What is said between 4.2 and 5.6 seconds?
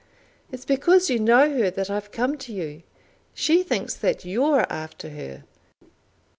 you're after her."